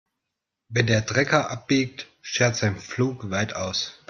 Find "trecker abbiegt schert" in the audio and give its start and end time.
1.05-2.55